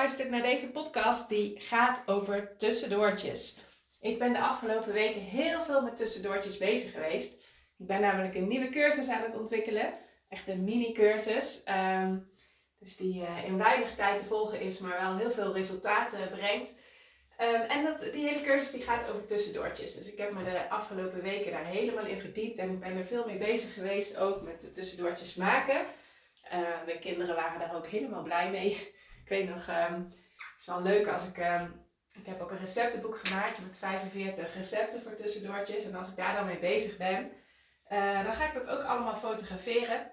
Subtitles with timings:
[0.00, 3.58] Luistert naar deze podcast die gaat over tussendoortjes.
[4.00, 7.32] Ik ben de afgelopen weken heel veel met tussendoortjes bezig geweest.
[7.78, 9.92] Ik ben namelijk een nieuwe cursus aan het ontwikkelen.
[10.28, 11.62] Echt een mini-cursus.
[11.64, 12.18] Ehm,
[12.78, 16.78] dus die uh, in weinig tijd te volgen is, maar wel heel veel resultaten brengt.
[17.36, 19.96] Ehm, en dat, die hele cursus die gaat over tussendoortjes.
[19.96, 22.58] Dus ik heb me de afgelopen weken daar helemaal in verdiept.
[22.58, 25.80] En ik ben er veel mee bezig geweest, ook met tussendoortjes maken.
[26.52, 28.98] Uh, de kinderen waren daar ook helemaal blij mee.
[29.30, 31.36] Ik weet nog, um, het is wel leuk als ik.
[31.36, 35.84] Um, ik heb ook een receptenboek gemaakt met 45 recepten voor tussendoortjes.
[35.84, 37.30] En als ik daar dan mee bezig ben,
[37.88, 40.10] uh, dan ga ik dat ook allemaal fotograferen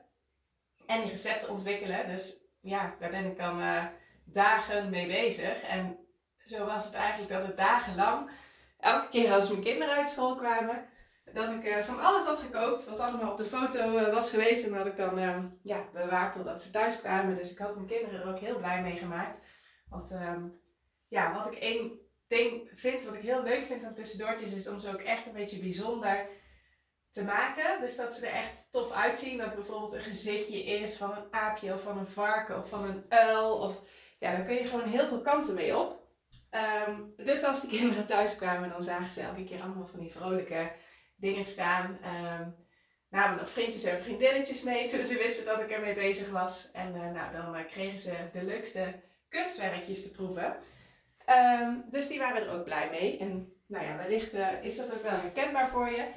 [0.86, 2.08] en die recepten ontwikkelen.
[2.08, 3.86] Dus ja, daar ben ik dan uh,
[4.26, 5.62] dagen mee bezig.
[5.62, 5.98] En
[6.46, 8.30] zo was het eigenlijk dat het dagenlang,
[8.80, 10.86] elke keer als mijn kinderen uit school kwamen,
[11.34, 14.66] dat ik uh, van alles had gekookt, wat allemaal op de foto uh, was geweest.
[14.66, 17.36] En dat ik dan uh, ja, bewaard totdat ze thuis kwamen.
[17.36, 19.42] Dus ik had mijn kinderen er ook heel blij mee gemaakt.
[19.90, 20.62] Want um,
[21.08, 24.80] ja, wat ik één ding vind, wat ik heel leuk vind aan tussendoortjes, is om
[24.80, 26.28] ze ook echt een beetje bijzonder
[27.12, 27.80] te maken.
[27.80, 29.38] Dus dat ze er echt tof uitzien.
[29.38, 33.06] Dat bijvoorbeeld een gezichtje is van een aapje of van een varken of van een
[33.10, 33.58] uil.
[33.58, 33.82] Of,
[34.20, 36.06] ja, daar kun je gewoon heel veel kanten mee op.
[36.88, 40.12] Um, dus als die kinderen thuis kwamen, dan zagen ze elke keer allemaal van die
[40.12, 40.72] vrolijke
[41.18, 41.98] dingen staan.
[42.06, 42.56] Um,
[43.10, 46.70] namen nog vriendjes en vriendinnetjes mee toen ze wisten dat ik ermee bezig was.
[46.72, 48.94] En uh, nou, dan uh, kregen ze de leukste
[49.30, 50.56] kunstwerkjes te proeven.
[51.62, 53.18] Um, dus die waren er ook blij mee.
[53.18, 56.08] En nou ja, wellicht uh, is dat ook wel herkenbaar voor je.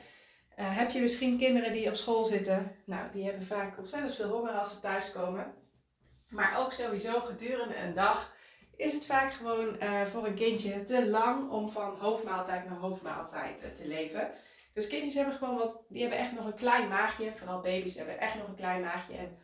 [0.54, 2.76] heb je misschien kinderen die op school zitten?
[2.84, 5.54] Nou, die hebben vaak ontzettend veel honger als ze thuiskomen.
[6.28, 8.36] Maar ook sowieso gedurende een dag
[8.76, 9.78] is het vaak gewoon
[10.10, 14.30] voor een kindje te lang om van hoofdmaaltijd naar hoofdmaaltijd te leven.
[14.80, 17.32] Dus kindjes hebben gewoon wat, die hebben echt nog een klein maagje.
[17.36, 19.14] Vooral baby's hebben echt nog een klein maagje.
[19.16, 19.38] En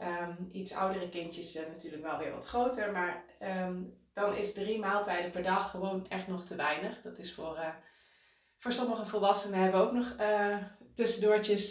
[0.00, 2.92] um, iets oudere kindjes uh, natuurlijk wel weer wat groter.
[2.92, 7.02] Maar um, dan is drie maaltijden per dag gewoon echt nog te weinig.
[7.02, 7.68] Dat is voor, uh,
[8.56, 10.56] voor sommige volwassenen hebben ook nog uh,
[10.94, 11.68] tussendoortjes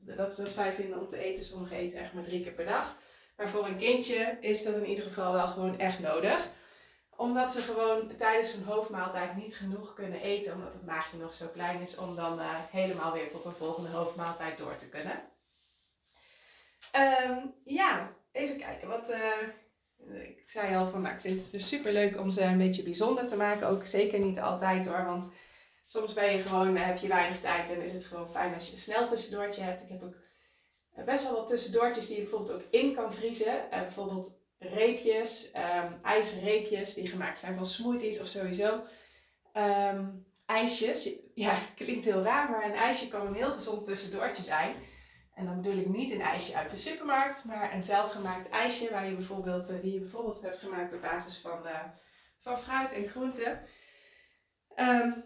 [0.00, 1.44] dat ze het fijn vinden om te eten.
[1.44, 2.96] Sommigen eten echt maar drie keer per dag.
[3.36, 6.48] Maar voor een kindje is dat in ieder geval wel gewoon echt nodig
[7.18, 11.46] omdat ze gewoon tijdens hun hoofdmaaltijd niet genoeg kunnen eten, omdat het maagje nog zo
[11.46, 15.22] klein is, om dan uh, helemaal weer tot een volgende hoofdmaaltijd door te kunnen.
[17.28, 18.88] Um, ja, even kijken.
[18.88, 22.42] Wat, uh, ik zei al van, nou, ik vind het dus super leuk om ze
[22.42, 23.68] een beetje bijzonder te maken.
[23.68, 25.32] Ook zeker niet altijd hoor, want
[25.84, 28.72] soms ben je gewoon, heb je weinig tijd en is het gewoon fijn als je
[28.72, 29.82] een snel tussendoortje hebt.
[29.82, 30.16] Ik heb ook
[31.04, 33.66] best wel wat tussendoortjes die je bijvoorbeeld ook in kan vriezen.
[33.70, 38.82] Bijvoorbeeld reepjes, um, ijsreepjes die gemaakt zijn van smoothies of sowieso
[39.54, 41.10] um, ijsjes.
[41.34, 44.74] Ja, het klinkt heel raar, maar een ijsje kan een heel gezond tussendoortje zijn.
[45.34, 49.06] En dan bedoel ik niet een ijsje uit de supermarkt, maar een zelfgemaakt ijsje waar
[49.06, 51.80] je bijvoorbeeld, uh, die je bijvoorbeeld hebt gemaakt op basis van, uh,
[52.38, 53.60] van fruit en groenten.
[54.76, 55.24] Um,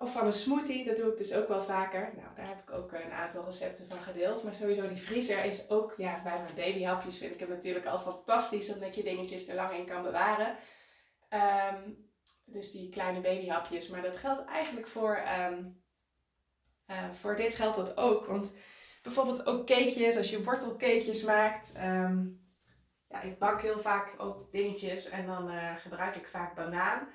[0.00, 2.12] of van een smoothie, dat doe ik dus ook wel vaker.
[2.16, 4.42] Nou, daar heb ik ook een aantal recepten van gedeeld.
[4.42, 7.98] Maar sowieso die vriezer is ook, ja, bij mijn babyhapjes vind ik het natuurlijk al
[7.98, 8.72] fantastisch.
[8.72, 10.56] Omdat je dingetjes er lang in kan bewaren.
[11.74, 12.08] Um,
[12.44, 13.88] dus die kleine babyhapjes.
[13.88, 15.82] Maar dat geldt eigenlijk voor, um,
[16.86, 18.26] uh, voor dit geldt dat ook.
[18.26, 18.56] Want
[19.02, 21.72] bijvoorbeeld ook cakejes, als je wortelcakejes maakt.
[21.76, 22.48] Um,
[23.08, 27.08] ja, ik bak heel vaak ook dingetjes en dan uh, gebruik ik vaak banaan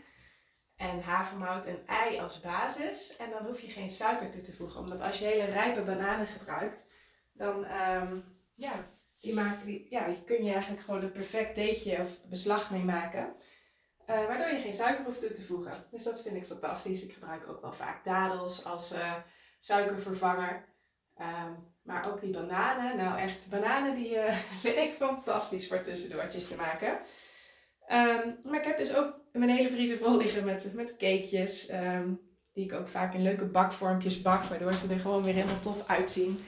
[0.77, 3.15] en havermout en ei als basis.
[3.15, 4.79] En dan hoef je geen suiker toe te voegen.
[4.79, 6.89] Omdat als je hele rijpe bananen gebruikt,
[7.33, 8.23] dan um,
[8.55, 8.73] ja,
[9.19, 12.83] die maken die, ja, die kun je eigenlijk gewoon een perfect deetje of beslag mee
[12.83, 13.35] maken.
[14.09, 15.73] Uh, waardoor je geen suiker hoeft toe te voegen.
[15.91, 17.03] Dus dat vind ik fantastisch.
[17.03, 19.13] Ik gebruik ook wel vaak dadels als uh,
[19.59, 20.65] suikervervanger.
[21.17, 22.97] Um, maar ook die bananen.
[22.97, 26.91] Nou echt, bananen die uh, vind ik fantastisch voor tussendoortjes te maken.
[27.87, 31.71] Um, maar ik heb dus ook mijn hele vriezer vol liggen met, met cakejes.
[31.71, 32.19] Um,
[32.53, 34.43] die ik ook vaak in leuke bakvormpjes bak.
[34.43, 36.39] Waardoor ze er gewoon weer helemaal tof uitzien.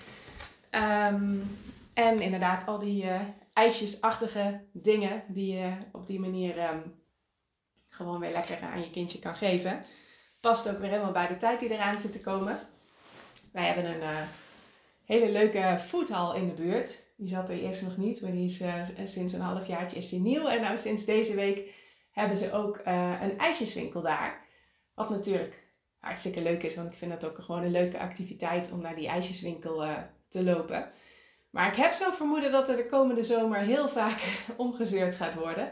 [0.72, 1.58] Um,
[1.94, 3.22] en inderdaad al die uh,
[3.54, 6.56] ijsjesachtige dingen die je op die manier
[7.90, 9.86] gewoon weer lekker aan je kindje kan geven.
[10.40, 12.60] Past ook weer helemaal bij de tijd die eraan zit te komen.
[13.52, 14.18] Wij hebben een, uh,
[15.06, 17.04] hele leuke foodhal in de buurt.
[17.18, 18.74] Die zat er eerst nog niet, maar die is uh,
[19.06, 20.48] sinds een halfjaartje is die nieuw.
[20.48, 21.74] En nou sinds deze week
[22.18, 24.46] hebben ze ook uh, een ijsjeswinkel daar.
[24.94, 25.64] Wat natuurlijk
[25.98, 29.08] hartstikke leuk is, want ik vind dat ook gewoon een leuke activiteit om naar die
[29.08, 29.98] ijsjeswinkel uh,
[30.30, 30.92] te lopen.
[31.50, 34.20] Maar ik heb zo vermoeden dat er de komende zomer heel vaak
[34.58, 35.72] omgezeurd gaat worden.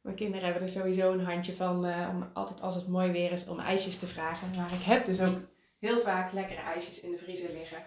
[0.00, 3.32] Mijn kinderen hebben er sowieso een handje van uh, om altijd als het mooi weer
[3.32, 4.50] is om ijsjes te vragen.
[4.56, 5.38] Maar ik heb dus ook
[5.78, 7.84] heel vaak lekkere ijsjes in de vriezer liggen.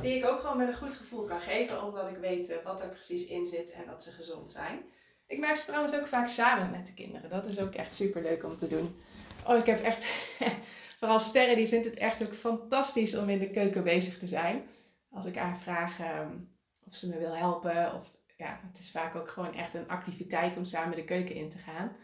[0.00, 2.88] Die ik ook gewoon met een goed gevoel kan geven, omdat ik weet wat er
[2.88, 4.82] precies in zit en dat ze gezond zijn.
[5.28, 7.30] Ik maak ze trouwens ook vaak samen met de kinderen.
[7.30, 9.00] Dat is ook echt super leuk om te doen.
[9.46, 10.04] Oh, ik heb echt,
[10.98, 14.62] vooral Sterren, die vindt het echt ook fantastisch om in de keuken bezig te zijn.
[15.10, 16.56] Als ik haar vraag um,
[16.88, 17.94] of ze me wil helpen.
[17.94, 21.50] Of, ja, het is vaak ook gewoon echt een activiteit om samen de keuken in
[21.50, 21.96] te gaan.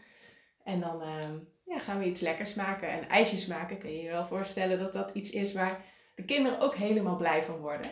[0.63, 2.89] En dan um, ja, gaan we iets lekkers maken.
[2.89, 5.83] En ijsjes maken, kun je je wel voorstellen dat dat iets is waar
[6.15, 7.91] de kinderen ook helemaal blij van worden.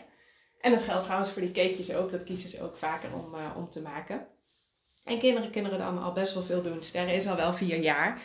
[0.59, 2.11] En dat geldt trouwens voor die cakejes ook.
[2.11, 4.27] Dat kiezen ze ook vaker om, uh, om te maken.
[5.03, 6.83] En kinderen kunnen dan al best wel veel doen.
[6.83, 8.21] Sterren is al wel vier jaar.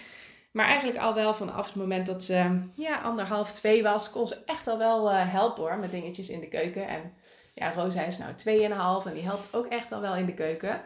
[0.50, 4.42] Maar eigenlijk al wel vanaf het moment dat ze ja, anderhalf, twee was, kon ze
[4.46, 6.88] echt al wel uh, helpen hoor, met dingetjes in de keuken.
[6.88, 7.14] En
[7.54, 10.80] ja, Rosa is nou tweeënhalf en die helpt ook echt al wel in de keuken.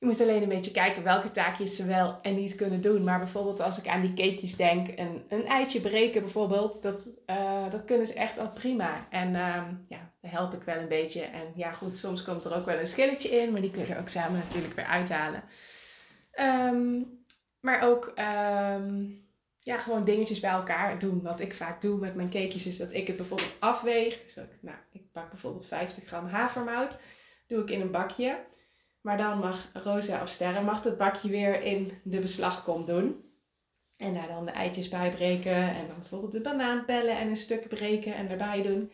[0.00, 3.04] Je moet alleen een beetje kijken welke taakjes ze wel en niet kunnen doen.
[3.04, 7.70] Maar bijvoorbeeld als ik aan die cakejes denk, een, een eitje breken bijvoorbeeld, dat, uh,
[7.70, 9.06] dat kunnen ze echt al prima.
[9.10, 11.22] En uh, ja, daar help ik wel een beetje.
[11.22, 13.98] En ja goed, soms komt er ook wel een schilletje in, maar die kunnen we
[13.98, 15.42] ook samen natuurlijk weer uithalen.
[16.40, 17.18] Um,
[17.60, 21.22] maar ook um, ja, gewoon dingetjes bij elkaar doen.
[21.22, 24.22] Wat ik vaak doe met mijn cakejes is dat ik het bijvoorbeeld afweeg.
[24.22, 27.00] Dus ik, nou, ik pak bijvoorbeeld 50 gram havermout.
[27.46, 28.38] Doe ik in een bakje.
[29.00, 33.24] Maar dan mag Rosa of Sterren mag het bakje weer in de beslagkom doen.
[33.96, 35.74] En daar dan de eitjes bij breken.
[35.74, 38.92] En dan bijvoorbeeld de banaan pellen en een stuk breken en erbij doen.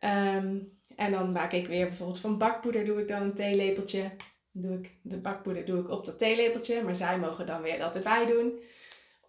[0.00, 4.10] Um, en dan maak ik weer bijvoorbeeld van bakpoeder doe ik dan een theelepeltje.
[4.50, 6.82] Doe ik de bakpoeder doe ik op dat theelepeltje.
[6.82, 8.60] Maar zij mogen dan weer dat erbij doen.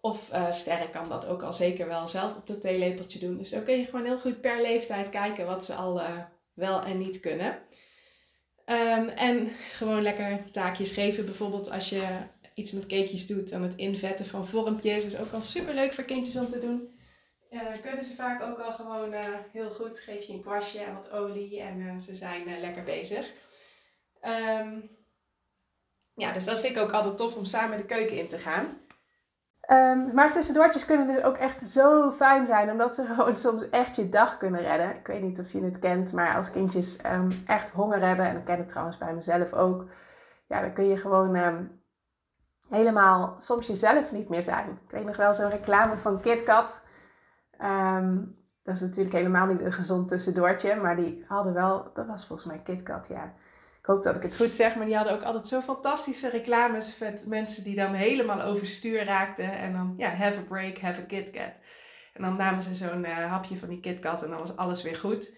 [0.00, 3.38] Of uh, Sterren kan dat ook al zeker wel zelf op dat theelepeltje doen.
[3.38, 6.18] Dus dan kun je gewoon heel goed per leeftijd kijken wat ze al uh,
[6.52, 7.58] wel en niet kunnen.
[8.66, 11.24] Um, en gewoon lekker taakjes geven.
[11.24, 12.02] Bijvoorbeeld als je
[12.54, 15.04] iets met cakejes doet, dan het invetten van vormpjes.
[15.04, 16.98] is ook al super leuk voor kindjes om te doen.
[17.50, 19.20] Uh, kunnen ze vaak ook al gewoon uh,
[19.52, 19.98] heel goed.
[19.98, 23.32] Geef je een kwastje en wat olie en uh, ze zijn lekker bezig.
[24.22, 24.90] Um,
[26.14, 28.80] ja, dus dat vind ik ook altijd tof om samen de keuken in te gaan.
[29.68, 33.96] Um, maar tussendoortjes kunnen dus ook echt zo fijn zijn, omdat ze gewoon soms echt
[33.96, 34.96] je dag kunnen redden.
[34.96, 38.36] Ik weet niet of je het kent, maar als kindjes um, echt honger hebben, en
[38.36, 39.86] ik ken het trouwens bij mezelf ook,
[40.46, 41.82] ja, dan kun je gewoon um,
[42.68, 44.68] helemaal soms jezelf niet meer zijn.
[44.68, 46.82] Ik weet nog wel zo'n reclame van KitKat.
[48.62, 52.48] dat is natuurlijk helemaal niet een gezond tussendoortje, maar die hadden wel, dat was volgens
[52.48, 53.32] mij KitKat, ja
[53.84, 56.98] ik hoop dat ik het goed zeg, maar die hadden ook altijd zo fantastische reclames
[56.98, 59.52] met mensen die dan helemaal overstuur raakten.
[59.52, 61.52] En dan, ja, have a break, have a KitKat.
[62.12, 64.96] En dan namen ze zo'n uh, hapje van die KitKat en dan was alles weer
[64.96, 65.36] goed.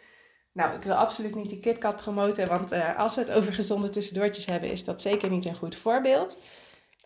[0.53, 3.91] Nou, ik wil absoluut niet die KitKat promoten, want uh, als we het over gezonde
[3.91, 6.39] tussendoortjes hebben, is dat zeker niet een goed voorbeeld.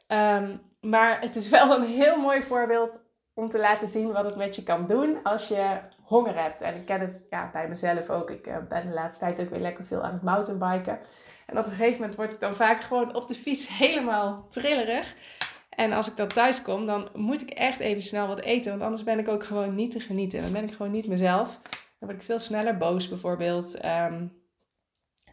[0.09, 3.01] Um, maar het is wel een heel mooi voorbeeld
[3.35, 6.62] om te laten zien wat het met je kan doen als je honger hebt.
[6.62, 8.31] En ik ken het ja, bij mezelf ook.
[8.31, 10.99] Ik uh, ben de laatste tijd ook weer lekker veel aan het mountainbiken.
[11.47, 15.14] En op een gegeven moment word ik dan vaak gewoon op de fiets helemaal trillerig.
[15.69, 18.71] En als ik dan thuis kom, dan moet ik echt even snel wat eten.
[18.71, 20.43] Want anders ben ik ook gewoon niet te genieten.
[20.43, 21.61] Dan ben ik gewoon niet mezelf.
[21.99, 23.85] Dan word ik veel sneller boos bijvoorbeeld.
[23.85, 24.33] Um,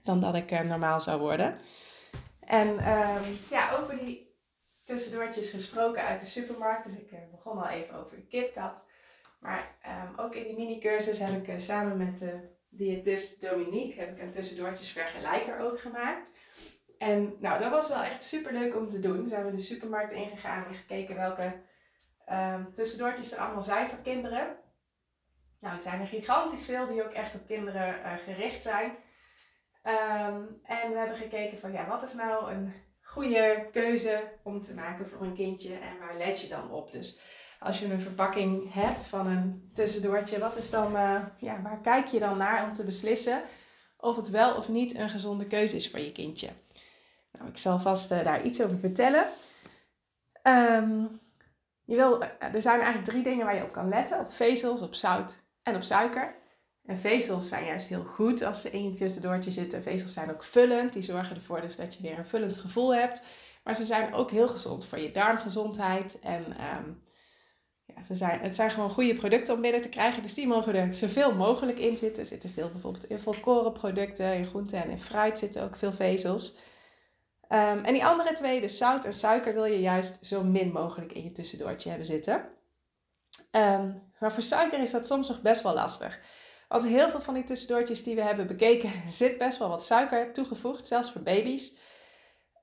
[0.04, 1.58] dan dat ik uh, normaal zou worden.
[2.40, 4.36] En um, ja, over die
[4.84, 6.86] tussendoortjes gesproken uit de supermarkt.
[6.86, 8.86] Dus ik uh, begon al even over de KitKat.
[9.40, 14.16] Maar um, ook in die mini-cursus heb ik uh, samen met de diëtist Dominique heb
[14.16, 16.36] ik een tussendoortjesvergelijker ook gemaakt.
[16.98, 19.28] En nou, dat was wel echt super leuk om te doen.
[19.28, 21.64] Zijn we de supermarkt ingegaan en gekeken welke
[22.32, 24.58] um, tussendoortjes er allemaal zijn voor kinderen.
[25.60, 28.92] Nou, er zijn er gigantisch veel die ook echt op kinderen uh, gericht zijn.
[29.84, 34.74] Um, en we hebben gekeken van ja, wat is nou een goede keuze om te
[34.74, 36.92] maken voor een kindje en waar let je dan op?
[36.92, 37.22] Dus
[37.60, 42.08] als je een verpakking hebt van een tussendoortje, wat is dan, uh, ja, waar kijk
[42.08, 43.42] je dan naar om te beslissen
[43.98, 46.50] of het wel of niet een gezonde keuze is voor je kindje?
[47.32, 49.26] Nou, ik zal vast uh, daar iets over vertellen.
[50.44, 51.20] Um,
[51.84, 54.82] je wil, uh, er zijn eigenlijk drie dingen waar je op kan letten: op vezels,
[54.82, 56.36] op zout en op suiker.
[56.86, 59.84] En vezels zijn juist heel goed als ze in je tussendoortje zitten.
[59.84, 63.24] Vezels zijn ook vullend, die zorgen ervoor dus dat je weer een vullend gevoel hebt.
[63.64, 66.44] Maar ze zijn ook heel gezond voor je darmgezondheid en
[66.78, 67.04] um,
[67.96, 70.22] ja, ze zijn, het zijn gewoon goede producten om binnen te krijgen.
[70.22, 72.24] Dus die mogen er zoveel mogelijk in zitten.
[72.24, 76.58] Er zitten veel bijvoorbeeld in volkorenproducten, in groenten en in fruit zitten ook veel vezels.
[77.48, 81.12] Ehm, en die andere twee, dus zout en suiker, wil je juist zo min mogelijk
[81.12, 82.50] in je tussendoortje hebben zitten.
[83.52, 86.20] Ehm, maar voor suiker is dat soms nog best wel lastig.
[86.68, 90.34] Want heel veel van die tussendoortjes die we hebben bekeken, zit best wel wat suiker
[90.34, 91.78] toegevoegd, zelfs voor baby's.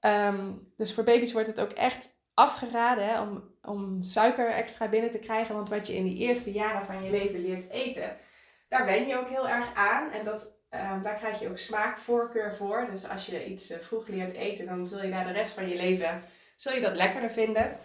[0.00, 5.18] Ehm, dus voor baby's wordt het ook echt afgeraden om, om suiker extra binnen te
[5.18, 5.54] krijgen.
[5.54, 8.16] Want wat je in die eerste jaren van je leven leert eten,
[8.68, 10.10] daar ben je ook heel erg aan.
[10.10, 12.86] En dat, um, daar krijg je ook smaakvoorkeur voor.
[12.90, 15.68] Dus als je iets uh, vroeg leert eten, dan zul je daar de rest van
[15.68, 16.22] je leven
[16.56, 17.78] zul je dat lekkerder vinden.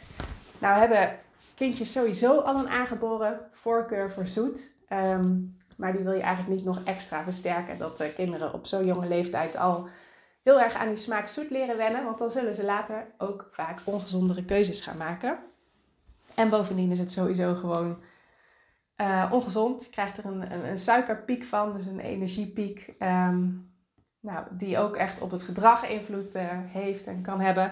[0.60, 1.20] Nou hebben
[1.56, 4.72] kindjes sowieso al een aangeboren voorkeur voor zoet.
[4.89, 7.77] Um, maar die wil je eigenlijk niet nog extra versterken.
[7.77, 9.88] Dat de kinderen op zo'n jonge leeftijd al
[10.43, 12.03] heel erg aan die smaak zoet leren wennen.
[12.03, 15.39] Want dan zullen ze later ook vaak ongezondere keuzes gaan maken.
[16.36, 18.03] En bovendien is het sowieso gewoon
[18.98, 19.84] uh, ongezond.
[19.84, 22.93] Je krijgt er een, een, een, suikerpiek van, dus een energiepiek.
[23.00, 23.72] Um,
[24.19, 27.72] nou, die ook echt op het gedrag invloed uh, heeft en kan hebben.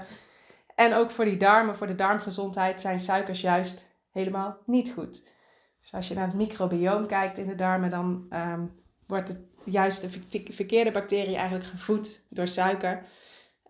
[0.76, 5.34] En ook voor die darmen, voor de darmgezondheid, zijn suikers juist helemaal niet goed.
[5.82, 10.02] Dus als je naar het microbioom kijkt in de darmen, dan um, wordt het juist
[10.02, 13.06] de verkeerde bacterie eigenlijk gevoed door suiker.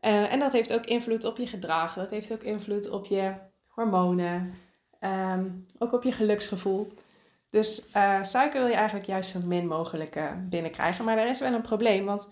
[0.01, 1.93] Uh, en dat heeft ook invloed op je gedrag.
[1.93, 3.33] Dat heeft ook invloed op je
[3.67, 4.53] hormonen.
[4.99, 6.93] Um, ook op je geluksgevoel.
[7.49, 11.05] Dus uh, suiker wil je eigenlijk juist zo min mogelijk uh, binnenkrijgen.
[11.05, 12.05] Maar er is wel een probleem.
[12.05, 12.29] Want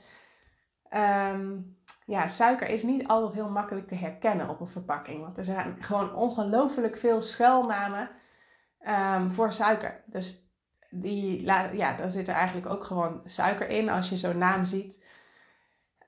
[0.93, 5.21] um, ja, suiker is niet altijd heel makkelijk te herkennen op een verpakking.
[5.21, 8.09] Want er zijn gewoon ongelooflijk veel schuilnamen
[8.87, 10.03] um, voor suiker.
[10.05, 10.44] Dus
[11.01, 15.03] die, ja, daar zit er eigenlijk ook gewoon suiker in als je zo'n naam ziet.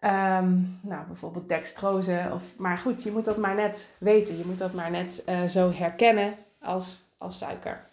[0.02, 2.30] Um, nou, bijvoorbeeld dextrose.
[2.34, 4.38] Of, maar goed, je moet dat maar net weten.
[4.38, 7.90] Je moet dat maar net uh, zo herkennen als, als suiker.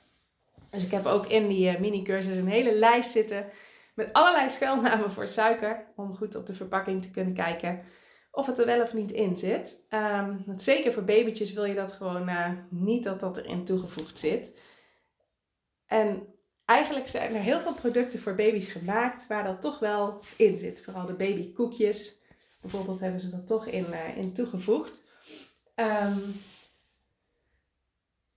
[0.70, 3.46] Dus ik heb ook in die uh, mini-cursus een hele lijst zitten
[3.94, 5.84] met allerlei schuilnamen voor suiker.
[5.96, 7.80] Om goed op de verpakking te kunnen kijken
[8.34, 9.86] of het er wel of niet in zit.
[9.90, 14.60] Um, zeker voor babytjes wil je dat gewoon uh, niet dat dat erin toegevoegd zit.
[15.86, 16.33] En
[16.64, 20.82] eigenlijk zijn er heel veel producten voor baby's gemaakt waar dat toch wel in zit.
[20.84, 22.22] Vooral de babykoekjes.
[22.60, 25.04] Bijvoorbeeld hebben ze dat toch in, uh, in toegevoegd.
[25.74, 26.40] Um,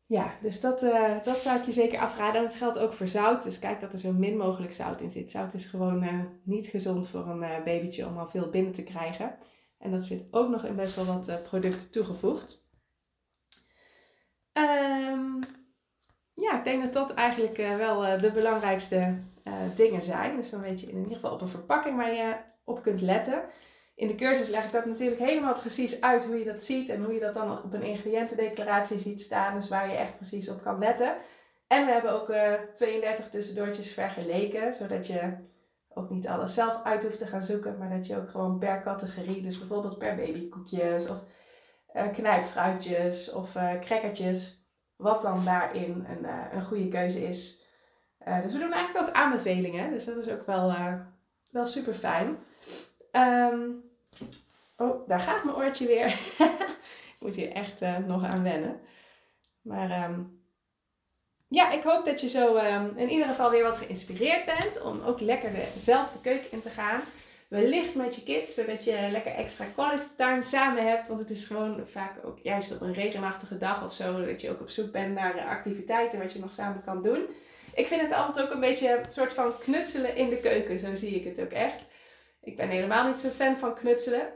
[0.06, 2.42] ja, dus dat, uh, dat zou ik je zeker afraden.
[2.42, 3.44] En dat geldt ook voor zout.
[3.44, 5.32] Dus kijk dat er zo min mogelijk zout in zit.
[5.32, 9.38] Zout is gewoon uh, niet gezond voor een babytje om al veel binnen te krijgen.
[9.78, 12.66] En dat zit ook nog in best wel wat producten toegevoegd.
[14.54, 15.44] Um,
[16.42, 20.36] ja, ik denk dat dat eigenlijk uh, wel uh, de belangrijkste uh, dingen zijn.
[20.36, 23.44] Dus dan weet je in ieder geval op een verpakking waar je op kunt letten.
[23.96, 27.04] In de cursus leg ik dat natuurlijk helemaal precies uit hoe je dat ziet en
[27.04, 29.56] hoe je dat dan op een ingrediëntendeclaratie ziet staan.
[29.56, 31.16] Dus waar je echt precies op kan letten.
[31.68, 32.34] En we hebben ook
[32.74, 35.34] 32 tussendoortjes vergeleken, zodat je
[35.94, 38.82] ook niet alles zelf uit hoeft te gaan zoeken, maar dat je ook gewoon per
[38.84, 41.24] categorie, dus bijvoorbeeld per babykoekjes of
[42.14, 43.52] knijpfruitjes of
[43.82, 44.67] crackertjes,
[44.98, 47.62] wat dan daarin een, uh, een goede keuze is.
[48.28, 49.92] Uh, dus we doen eigenlijk ook aanbevelingen.
[49.92, 50.94] Dus dat is ook wel, uh,
[51.50, 52.38] wel super fijn.
[53.12, 53.84] Um,
[54.78, 56.06] oh, daar gaat mijn oortje weer.
[57.14, 58.80] ik moet hier echt nog aan wennen.
[59.62, 60.42] Maar um,
[61.48, 65.02] ja, ik hoop dat je zo um, in ieder geval weer wat geïnspireerd bent om
[65.02, 67.02] ook lekker de, zelf de keuken in te gaan
[67.48, 71.08] wellicht met je kids, zodat je lekker extra quality time samen hebt.
[71.08, 74.50] Want het is gewoon vaak ook juist op een regenachtige dag of zo, dat je
[74.50, 77.26] ook op zoek bent naar activiteiten wat je nog samen kan doen.
[77.74, 80.96] Ik vind het altijd ook een beetje een soort van knutselen in de keuken, zo
[80.96, 81.86] zie ik het ook echt.
[82.42, 84.30] Ik ben helemaal niet zo fan van knutselen.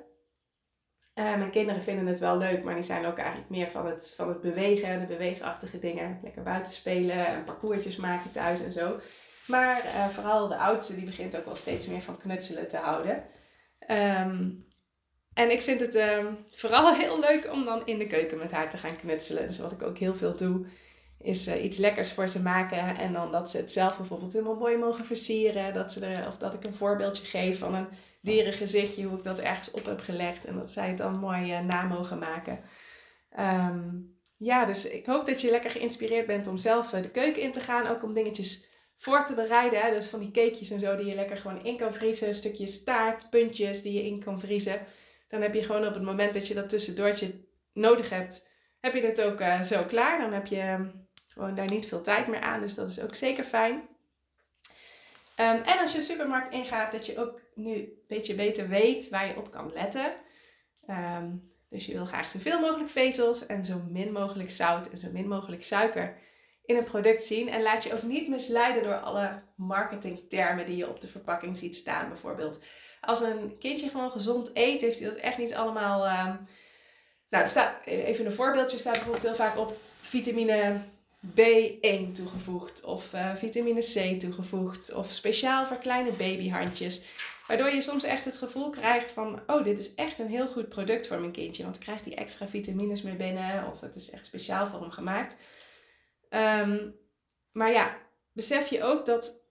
[1.15, 4.13] Uh, mijn kinderen vinden het wel leuk, maar die zijn ook eigenlijk meer van het,
[4.15, 6.19] van het bewegen, de beweegachtige dingen.
[6.23, 8.99] Lekker buiten spelen en parcoursjes maken thuis en zo.
[9.47, 13.23] Maar uh, vooral de oudste, die begint ook wel steeds meer van knutselen te houden.
[13.89, 14.65] Um,
[15.33, 18.69] en ik vind het um, vooral heel leuk om dan in de keuken met haar
[18.69, 19.47] te gaan knutselen.
[19.47, 20.65] Dus wat ik ook heel veel doe,
[21.17, 22.97] is uh, iets lekkers voor ze maken.
[22.97, 25.73] En dan dat ze het zelf bijvoorbeeld helemaal mooi mogen versieren.
[25.73, 27.87] Dat ze er, of dat ik een voorbeeldje geef van een
[28.21, 30.45] dierengezichtje, hoe ik dat ergens op heb gelegd.
[30.45, 32.59] En dat zij het dan mooi uh, na mogen maken.
[33.39, 37.51] Um, ja, dus ik hoop dat je lekker geïnspireerd bent om zelf de keuken in
[37.51, 37.87] te gaan.
[37.87, 38.69] Ook om dingetjes
[39.01, 39.91] voor te bereiden.
[39.91, 42.33] Dus van die cakejes en zo die je lekker gewoon in kan vriezen.
[42.33, 44.85] Stukjes taart, puntjes die je in kan vriezen.
[45.29, 49.01] Dan heb je gewoon op het moment dat je dat tussendoortje nodig hebt, heb je
[49.01, 50.19] het ook uh, zo klaar.
[50.19, 50.89] Dan heb je ehm,
[51.27, 52.59] gewoon daar niet veel tijd meer aan.
[52.59, 53.73] Dus dat is ook zeker fijn.
[53.73, 59.09] Um, en als je de supermarkt ingaat, dat je ook nu een beetje beter weet
[59.09, 60.13] waar je op kan letten.
[60.87, 65.07] Um, dus je wil graag zoveel mogelijk vezels en zo min mogelijk zout en zo
[65.11, 66.17] min mogelijk suiker
[66.71, 67.49] in een product zien.
[67.49, 71.75] En laat je ook niet misleiden door alle marketingtermen die je op de verpakking ziet
[71.75, 72.07] staan.
[72.07, 72.59] Bijvoorbeeld,
[73.01, 76.05] als een kindje gewoon gezond eet, heeft hij dat echt niet allemaal.
[76.05, 76.35] Uh,
[77.29, 80.81] nou, staat, even een voorbeeldje staat bijvoorbeeld heel vaak op vitamine
[81.25, 87.05] B1 toegevoegd of uh, vitamine C toegevoegd of speciaal voor kleine babyhandjes.
[87.47, 90.69] Waardoor je soms echt het gevoel krijgt van, oh, dit is echt een heel goed
[90.69, 91.63] product voor mijn kindje.
[91.63, 95.37] Want krijgt hij extra vitamines mee binnen of het is echt speciaal voor hem gemaakt.
[96.33, 96.95] Um,
[97.51, 97.97] maar ja,
[98.31, 99.43] besef je ook dat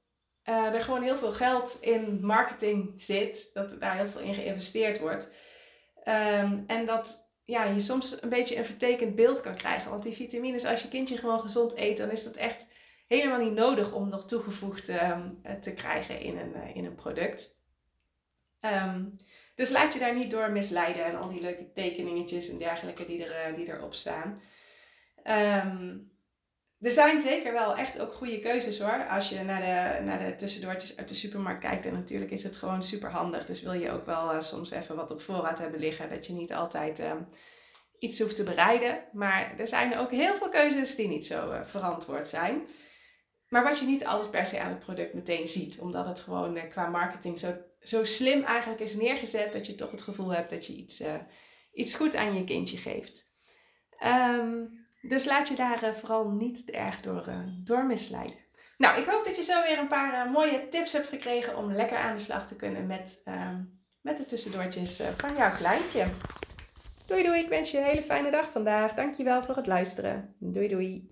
[0.45, 3.51] uh, er gewoon heel veel geld in marketing zit.
[3.53, 5.33] Dat daar heel veel in geïnvesteerd wordt.
[6.05, 9.91] Um, en dat ja, je soms een beetje een vertekend beeld kan krijgen.
[9.91, 12.67] Want die vitamines, als je kindje gewoon gezond eet, dan is dat echt
[13.07, 17.63] helemaal niet nodig om nog toegevoegd um, te krijgen in een, uh, in een product.
[18.61, 19.17] Um,
[19.55, 23.25] dus laat je daar niet door misleiden en al die leuke tekeningetjes en dergelijke die,
[23.25, 24.37] er, die erop staan.
[25.25, 26.10] Um,
[26.81, 29.07] er zijn zeker wel echt ook goede keuzes hoor.
[29.09, 31.87] Als je naar de, naar de tussendoortjes uit de supermarkt kijkt.
[31.87, 33.47] En natuurlijk is het gewoon super handig.
[33.47, 36.11] Dus wil je ook wel uh, soms even wat op voorraad hebben liggen.
[36.11, 37.29] Dat je niet altijd um,
[37.99, 39.05] iets hoeft te bereiden.
[39.13, 42.63] Maar er zijn ook heel veel keuzes die niet zo uh, verantwoord zijn.
[43.49, 45.79] Maar wat je niet altijd per se aan het product meteen ziet.
[45.79, 49.53] Omdat het gewoon uh, qua marketing zo, zo slim eigenlijk is neergezet.
[49.53, 51.03] Dat je toch het gevoel hebt dat je iets,
[51.73, 53.29] iets goed aan je kindje geeft.
[54.05, 58.37] Um, dus laat je daar uh, vooral niet erg door, uh, door misleiden.
[58.77, 61.73] Nou, ik hoop dat je zo weer een paar uh, mooie tips hebt gekregen om
[61.73, 63.63] lekker aan de slag te kunnen met, ehm,
[64.01, 66.07] met de tussendoortjes van jouw kleintje.
[67.07, 68.95] Doei doei, ik wens je een hele fijne dag vandaag.
[68.95, 70.35] Dankjewel voor het luisteren.
[70.39, 71.09] Doei doei.